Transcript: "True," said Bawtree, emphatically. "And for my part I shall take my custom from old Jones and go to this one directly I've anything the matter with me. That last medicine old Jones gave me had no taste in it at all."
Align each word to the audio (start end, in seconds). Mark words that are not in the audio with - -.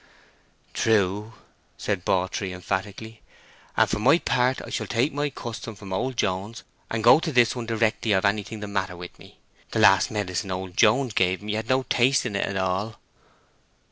"True," 0.73 1.33
said 1.77 2.03
Bawtree, 2.03 2.51
emphatically. 2.51 3.21
"And 3.77 3.87
for 3.87 3.99
my 3.99 4.17
part 4.17 4.59
I 4.65 4.71
shall 4.71 4.87
take 4.87 5.13
my 5.13 5.29
custom 5.29 5.75
from 5.75 5.93
old 5.93 6.17
Jones 6.17 6.63
and 6.89 7.03
go 7.03 7.19
to 7.19 7.31
this 7.31 7.55
one 7.55 7.67
directly 7.67 8.15
I've 8.15 8.25
anything 8.25 8.61
the 8.61 8.67
matter 8.67 8.97
with 8.97 9.19
me. 9.19 9.37
That 9.73 9.81
last 9.81 10.09
medicine 10.09 10.49
old 10.49 10.75
Jones 10.75 11.13
gave 11.13 11.43
me 11.43 11.53
had 11.53 11.69
no 11.69 11.83
taste 11.83 12.25
in 12.25 12.35
it 12.35 12.47
at 12.47 12.57
all." 12.57 12.95